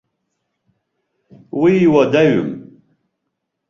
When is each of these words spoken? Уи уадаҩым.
Уи 1.61 1.73
уадаҩым. 1.93 2.49